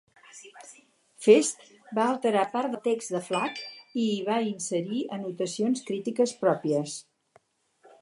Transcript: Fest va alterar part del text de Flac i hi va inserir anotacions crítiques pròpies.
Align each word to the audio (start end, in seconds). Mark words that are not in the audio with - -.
Fest 1.25 1.61
va 1.99 2.05
alterar 2.13 2.47
part 2.55 2.73
del 2.77 2.81
text 2.89 3.15
de 3.17 3.23
Flac 3.29 3.63
i 3.67 4.09
hi 4.17 4.19
va 4.33 4.41
inserir 4.55 5.05
anotacions 5.21 5.89
crítiques 5.93 6.39
pròpies. 6.45 7.01